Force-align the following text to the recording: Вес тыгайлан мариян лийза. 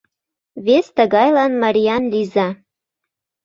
Вес 0.65 0.85
тыгайлан 0.95 1.51
мариян 1.61 2.03
лийза. 2.11 2.47